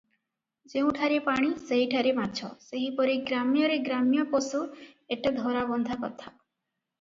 [0.71, 4.63] ଯେଉଁଠାରେ ପାଣି, ସେହିଠାରେ ମାଛ, ସେହିପରି ଗ୍ରାମରେ ଗ୍ରାମ୍ୟ ପଶୁ
[5.19, 6.33] ଏଟା ଧରାବନ୍ଧା କଥା।